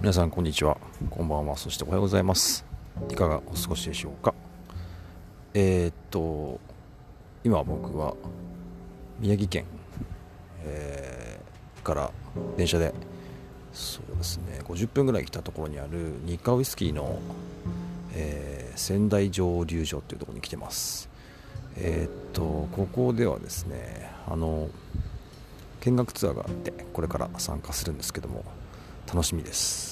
[0.00, 0.78] 皆さんこんにちは。
[1.10, 1.58] こんばんは。
[1.58, 2.64] そしておはようございます。
[3.10, 4.32] いかがお過ごしでしょうか。
[5.52, 6.58] えー、っと
[7.44, 8.14] 今僕は
[9.18, 9.66] 宮城県、
[10.64, 12.10] えー、から
[12.56, 12.94] 電車で
[13.74, 17.20] そうですね50分ぐらい来たところにある日課ウイスキーの、
[18.14, 21.10] えー、仙台蒸留所っていうところに来てます。
[21.76, 24.70] えー、っとここではですねあの
[25.80, 28.46] 見学ツアーがあってこれから参加するんですけども
[29.06, 29.89] 楽しみです。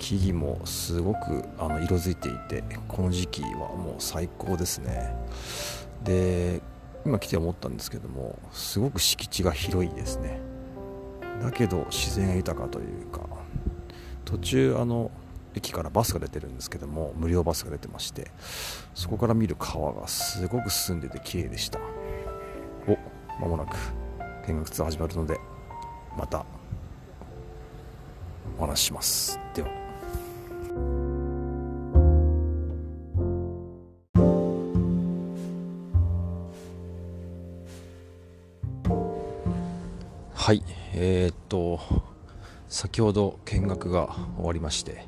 [0.00, 5.14] 木々もすごくあの色づいていてこの時期はもう最高ですね。
[6.02, 6.62] で
[7.04, 10.40] 今来て思ったんですけどもすごく敷地が広いですね。
[11.42, 13.20] だけど自然豊かというか
[14.24, 15.10] 途中あの
[15.54, 18.30] 駅からバスが出てるんですけども無料バスが出てまして
[18.94, 21.78] そこから見る川がすごく進んでて綺麗でした。
[22.88, 22.96] お
[23.40, 23.76] まもなく
[24.48, 25.38] 見学ツアー始まるので
[26.16, 26.44] また
[28.58, 29.38] お話しします。
[29.54, 29.79] では。
[40.92, 41.80] えー、っと
[42.68, 45.06] 先ほど見学が終わりまして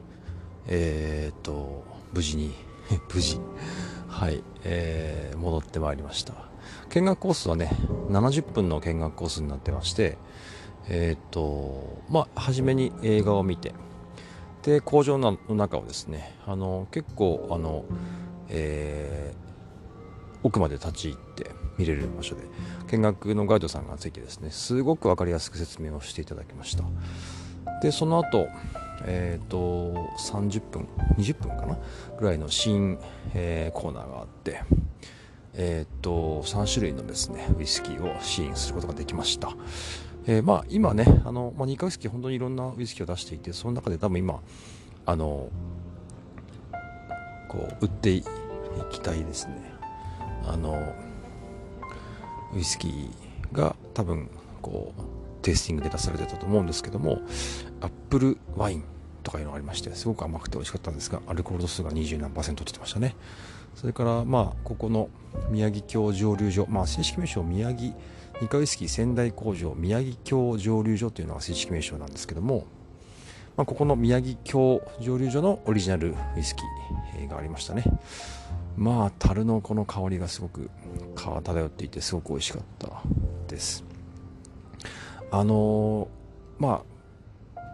[0.66, 2.54] えー、っと無事に
[3.14, 3.40] 無事。
[4.08, 6.34] はい、えー、戻ってまいりました。
[6.90, 7.70] 見学コースはね
[8.10, 10.18] 70分の見学コースになってまして
[10.88, 13.72] えっ、とまあ初めに映画を見て
[14.62, 17.84] で工場の中をですねあの結構あの、
[18.48, 21.50] えー、奥まで立ち入って
[21.82, 22.42] 見れる場所で。
[22.90, 26.84] 見学のガイドさんがついてですねすごく分かりやすく説明をしていただきました。
[27.82, 28.48] でその後
[29.04, 30.88] えーと、30分
[31.18, 31.76] 20分かな？
[32.20, 33.00] ぐらいの新、
[33.34, 34.60] えー、コーナーがあって
[35.54, 39.50] えーと、3種類のですねウイスキーを試飲することができました、
[40.26, 44.40] えー、まあ、今ねあの、まあ、ニカウイスキー本当にいろんなウイスキーを出していてその中で多分今
[45.04, 45.48] あの
[47.48, 48.22] こう売ってい
[48.92, 49.72] きたいですね。
[50.46, 50.94] あの
[52.54, 54.28] ウイスキーが多分
[54.60, 55.02] こう
[55.42, 57.20] テイスティングで出されてたと思うんですけども
[57.80, 58.84] アップルワイン
[59.22, 63.16] とかいうのがありましてすごく甘くて美味しかったんですがアルコール度数が20何パーセントって言ってましたね。
[63.74, 65.08] それからまあここの
[65.50, 67.94] 宮城郷蒸留所まあ正式名称宮城
[68.40, 72.66] 二階ウイスキー仙台工場宮城郷蒸留所というのが正式名称なんですけども、
[73.56, 77.84] まあ、ここの宮城郷蒸留所のオリジナルウイスキーがありましたね。
[78.76, 80.70] まあ樽のこの香りがすごく
[81.14, 83.02] 漂っていてすごく美味しかった
[83.48, 83.84] です。
[85.30, 86.08] あの、
[86.58, 86.92] まあ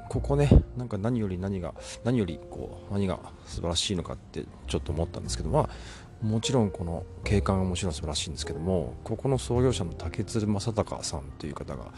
[0.08, 11.92] ここねなんか何より何が何よりこう何が素晴らしいのかってちょっと思ったんですけどまあもちろんこの景観はもちろん素晴らしいんですけどもここの創業者の竹鶴正隆さんという方が、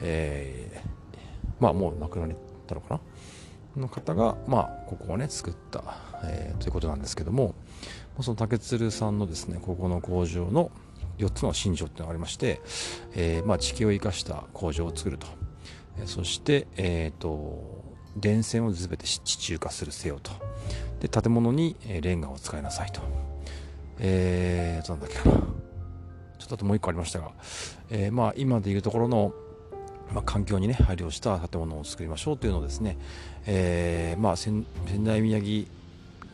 [0.00, 2.36] えー、まあもう亡くなっ
[2.66, 3.00] たのかな？
[3.76, 5.82] の方が、まあ、ここをね作った、
[6.24, 7.54] えー、ということなんですけども
[8.20, 10.70] その竹鶴さんのですねここの工場の
[11.18, 12.60] 4つの新庄っていうのがありまして、
[13.14, 15.26] えーまあ、地形を生かした工場を作ると。
[16.06, 17.62] そして、えーと、
[18.16, 20.32] 電線を全て地中化するせよと。
[21.00, 23.02] で建物にレンガを使いなさいと。
[23.98, 25.36] えーとなんだっけかな。
[26.42, 27.30] ちょっとあともう一個ありましたが、
[27.90, 29.32] えー、まあ、今でいうところの、
[30.12, 32.98] まあ、環境にね配慮した建物を作りましょうというのをですね、
[33.46, 34.64] えー、まあ、仙
[35.04, 35.66] 台宮城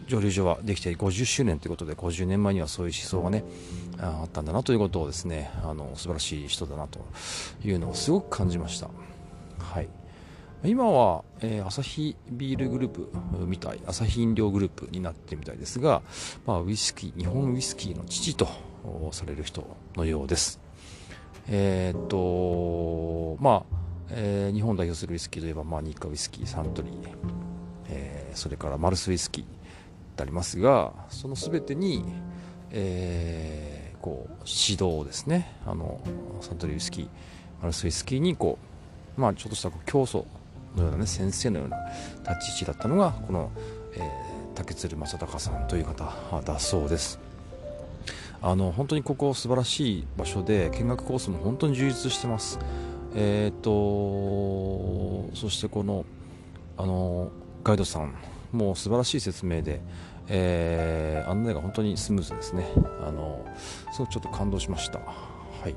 [0.09, 3.45] 蒸留所はできて50周年ということで50年前にはそういう思想がね
[4.01, 7.01] あったんだなということをですねあの素晴らしい人だなと
[7.63, 8.89] いうのをすごく感じました。
[9.59, 9.89] はい、
[10.65, 13.11] 今は、えー、アサヒビールグループ
[13.47, 16.01] みたいアサヒ飲料グループになってみたいですが、
[16.47, 18.49] まあ、ウイスキー日本ウイスキーの父と
[19.13, 20.61] される人のようです
[21.51, 22.17] えー、っと
[23.41, 23.77] まあ、
[24.11, 26.95] えー、日本代表するウイスキーといえば、まあ、日課ウイスキーサントリー、
[27.89, 29.47] えー、それからマルスウイスキーっ
[30.17, 32.05] てありますがその全てに、
[32.71, 35.57] えー、こう指導ですね。
[35.67, 36.01] あの
[36.41, 37.09] サントリーウイスキー
[37.61, 38.69] マルスウイスキーにこう
[39.19, 40.25] まあ、ちょっとした教祖
[40.77, 41.77] のようなね先生のような
[42.37, 43.51] 立ち位置だったのがこの、
[43.95, 44.03] えー、
[44.55, 47.19] 竹鶴正隆さんという方だそうです。
[48.41, 52.61] あの本当にここ素晴らしい場所で見学コースも本当に充実してます。
[53.21, 56.05] えっ、ー、とそしてこの
[56.77, 57.33] あの
[57.65, 58.15] ガイドさん
[58.53, 59.81] もう素晴らしい説明で、
[60.29, 62.67] えー、案内が本当にスムーズですね。
[63.05, 63.45] あの
[63.93, 65.01] すごくちょっと感動しました。
[65.01, 65.05] は
[65.69, 65.75] い。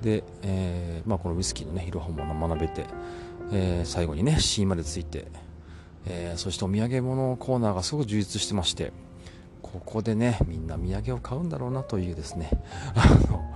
[0.00, 2.86] で、えーまあ、このウイスキーのねいろはも学べて、
[3.52, 5.26] えー、最後にねーまでついて、
[6.06, 8.92] え、そしてお土産物コーナーがすごく充実してまして
[9.62, 12.50] ここでねみんな土産を買うんだろうなというですね。
[12.94, 13.54] あの、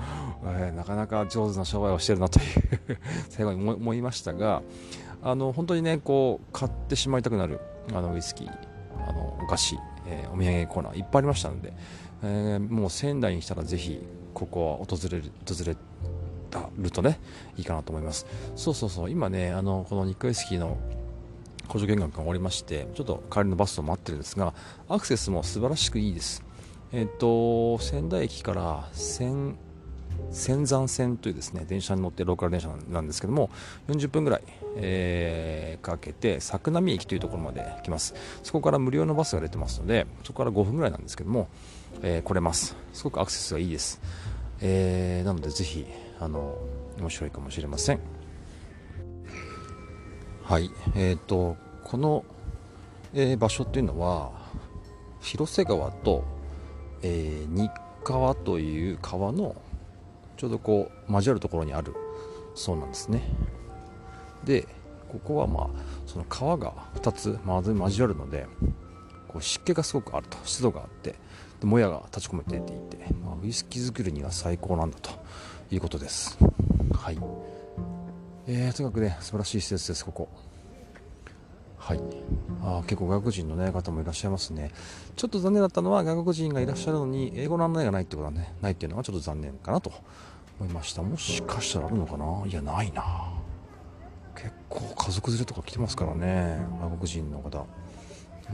[0.58, 2.98] えー、なかなか上手な商売をしてるなという
[3.30, 4.62] 最後に思いましたが
[5.22, 7.60] あの本当にねこう買ってしまいたくなる
[7.92, 8.50] あのウイスキー
[9.08, 11.72] あのお菓子、えー、お土産コーナーいっぱいありましたので、
[12.22, 15.76] えー、もう仙台に来たらぜひここは訪れる訪れ
[16.50, 17.18] たるとね
[17.56, 18.26] いいかなと思います。
[18.54, 20.76] そうそうそう今ねあのこの日課ウイスキーの
[21.74, 24.54] 工場見学が終わりましてちょっと帰りのバスを待ってるんですが
[24.88, 26.44] アクセスも素晴らしくいいです。
[26.92, 29.56] えっ、と仙台駅から千
[30.30, 33.50] 仙山線というですね電車に乗ってローカル電車なんですけども
[33.88, 34.42] 40分ぐらい、
[34.76, 38.14] えー、かけて作並駅というところまで来ます。
[38.44, 41.48] そこから無料のバスが出てますのでそこから5分ぐらいなんですけども、
[42.02, 42.76] えー、来れます。
[42.92, 44.00] すごくアクセスがいいです、
[44.60, 45.84] えー、なのでぜひ
[46.20, 46.56] あの
[47.00, 48.14] 面白いかもしれません。
[50.44, 50.70] はい。
[50.94, 52.24] えーと、この、
[53.14, 54.32] えー、場所っていうのは
[55.20, 56.24] 広瀬川と、
[57.02, 57.70] えー、日
[58.02, 59.54] 川という川の
[60.36, 61.94] ちょうどこう交わるところにある
[62.54, 63.22] そうなんですね。
[64.44, 64.66] で
[65.08, 65.68] ここはまあ
[66.06, 68.46] その川が2つ交わるので
[69.28, 70.36] こう湿気がすごくあると。
[70.44, 71.14] 湿度があって
[71.60, 75.10] でもやが立ち込めていて、まあ、ウイスキー作りには最高なんだと
[75.70, 76.36] いうことです。
[76.92, 77.18] はい。
[78.46, 80.28] えー、とにかくね素晴らしい施設ですここ。
[81.84, 82.00] はい。
[82.62, 84.70] あ結構外国人の、ね、方もいらっしゃいますね。
[85.16, 89.92] ちょっと残念だったのは外国人がいらっしゃるのに英語の案内がないってことはねないっていうのはちょっと残念かなと
[90.58, 91.02] 思いました。
[91.02, 92.42] もしかしたらあるのかな？
[92.46, 93.04] いやないな。
[94.34, 97.66] 結構家族連れとか来てますからね外国人の方。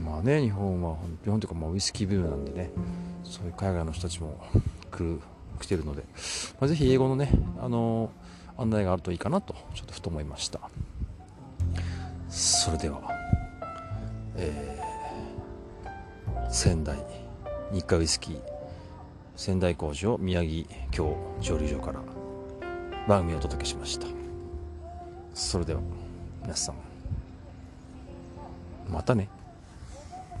[0.01, 2.69] まあね日本は日本というかまあウイスキーブームなんでね
[3.23, 4.37] そういう海外の人たちも
[4.91, 5.21] 来る
[5.61, 6.03] 来てるので、
[6.59, 7.29] まあ、ぜひ英語のね
[7.61, 8.09] あの
[8.57, 10.59] 案内があるといいかなとちょっとふと思いました。
[12.27, 13.20] それでは。
[14.35, 16.97] えー、仙台
[17.71, 18.41] 日課ウイスキー
[19.35, 21.99] 仙台工場宮城京蒸留所から
[23.07, 24.07] 番組をお届けしました。
[25.33, 25.79] それでは
[26.43, 26.75] 皆さん
[28.89, 29.40] またね。